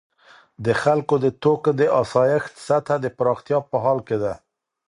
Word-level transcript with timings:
د 0.65 0.67
خلکو 0.81 1.15
د 1.23 1.25
توکو 1.43 1.71
د 1.79 1.81
آسایښت 2.01 2.53
سطح 2.67 2.95
د 3.01 3.05
پراختیا 3.17 3.57
په 3.69 3.75
حال 3.83 3.99
کې 4.07 4.17
ده. 4.23 4.33